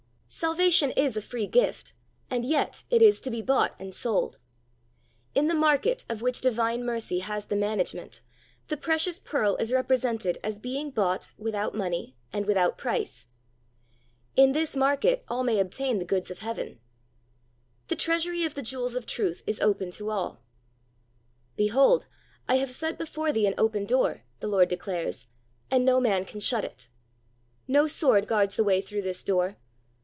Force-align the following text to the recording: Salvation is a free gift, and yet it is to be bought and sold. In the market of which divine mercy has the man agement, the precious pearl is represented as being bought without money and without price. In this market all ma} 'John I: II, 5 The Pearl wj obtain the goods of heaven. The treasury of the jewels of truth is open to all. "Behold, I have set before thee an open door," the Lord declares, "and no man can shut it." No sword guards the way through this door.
Salvation 0.33 0.91
is 0.91 1.17
a 1.17 1.21
free 1.21 1.45
gift, 1.45 1.91
and 2.29 2.45
yet 2.45 2.85
it 2.89 3.01
is 3.01 3.19
to 3.19 3.29
be 3.29 3.41
bought 3.41 3.75
and 3.77 3.93
sold. 3.93 4.39
In 5.35 5.47
the 5.47 5.53
market 5.53 6.05
of 6.07 6.21
which 6.21 6.39
divine 6.39 6.85
mercy 6.85 7.19
has 7.19 7.47
the 7.47 7.55
man 7.57 7.79
agement, 7.81 8.21
the 8.69 8.77
precious 8.77 9.19
pearl 9.19 9.57
is 9.57 9.73
represented 9.73 10.39
as 10.41 10.57
being 10.57 10.89
bought 10.89 11.31
without 11.37 11.75
money 11.75 12.15
and 12.31 12.45
without 12.45 12.77
price. 12.77 13.27
In 14.37 14.53
this 14.53 14.73
market 14.73 15.25
all 15.27 15.43
ma} 15.43 15.51
'John 15.51 15.57
I: 15.59 15.59
II, 15.59 15.65
5 15.65 15.67
The 15.67 15.67
Pearl 15.67 15.67
wj 15.67 15.67
obtain 15.67 15.99
the 15.99 16.05
goods 16.05 16.31
of 16.31 16.39
heaven. 16.39 16.79
The 17.89 17.95
treasury 17.97 18.45
of 18.45 18.55
the 18.55 18.61
jewels 18.63 18.95
of 18.95 19.05
truth 19.05 19.43
is 19.45 19.59
open 19.59 19.91
to 19.91 20.09
all. 20.09 20.41
"Behold, 21.57 22.05
I 22.47 22.55
have 22.55 22.71
set 22.71 22.97
before 22.97 23.33
thee 23.33 23.47
an 23.47 23.55
open 23.57 23.85
door," 23.85 24.23
the 24.39 24.47
Lord 24.47 24.69
declares, 24.69 25.27
"and 25.69 25.83
no 25.83 25.99
man 25.99 26.23
can 26.23 26.39
shut 26.39 26.63
it." 26.63 26.87
No 27.67 27.85
sword 27.85 28.27
guards 28.29 28.55
the 28.55 28.63
way 28.63 28.79
through 28.79 29.01
this 29.01 29.23
door. 29.23 29.57